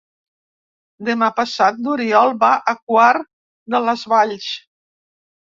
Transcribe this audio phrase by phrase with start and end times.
[1.09, 3.29] Demà passat n'Oriol va a Quart
[3.77, 4.51] de les Valls.